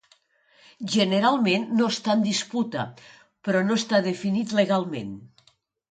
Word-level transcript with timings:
Generalment 0.93 1.67
no 1.81 1.91
està 1.95 2.15
en 2.19 2.25
disputa, 2.29 2.89
però 3.49 3.65
no 3.71 3.81
està 3.83 4.05
definit 4.13 4.61
legalment. 4.63 5.19